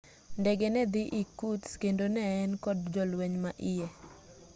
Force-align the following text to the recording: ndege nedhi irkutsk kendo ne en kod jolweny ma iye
ndege 0.39 0.67
nedhi 0.73 1.03
irkutsk 1.19 1.77
kendo 1.81 2.05
ne 2.13 2.21
en 2.41 2.51
kod 2.63 2.79
jolweny 2.93 3.35
ma 3.43 3.51
iye 3.71 3.87